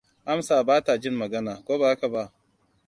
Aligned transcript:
Amsa 0.31 0.63
ba 0.67 0.83
ta 0.85 0.93
jin 1.01 1.15
magana, 1.15 1.61
ko 1.65 1.73
ba 1.79 1.87
haka 1.89 2.07
ba? 2.13 2.23